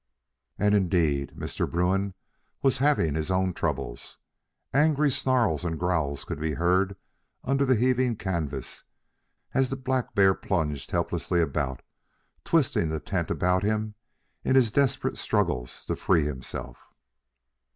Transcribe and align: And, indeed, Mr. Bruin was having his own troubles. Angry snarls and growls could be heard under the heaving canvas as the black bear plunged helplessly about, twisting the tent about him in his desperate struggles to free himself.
And, 0.57 0.73
indeed, 0.73 1.33
Mr. 1.35 1.69
Bruin 1.69 2.15
was 2.63 2.79
having 2.79 3.13
his 3.13 3.29
own 3.29 3.53
troubles. 3.53 4.17
Angry 4.73 5.11
snarls 5.11 5.63
and 5.63 5.77
growls 5.77 6.23
could 6.23 6.39
be 6.39 6.53
heard 6.55 6.95
under 7.43 7.65
the 7.65 7.75
heaving 7.75 8.15
canvas 8.15 8.85
as 9.53 9.69
the 9.69 9.75
black 9.75 10.15
bear 10.15 10.33
plunged 10.33 10.89
helplessly 10.89 11.39
about, 11.39 11.83
twisting 12.43 12.89
the 12.89 12.99
tent 12.99 13.29
about 13.29 13.61
him 13.61 13.93
in 14.43 14.55
his 14.55 14.71
desperate 14.71 15.19
struggles 15.19 15.85
to 15.85 15.95
free 15.95 16.25
himself. 16.25 16.87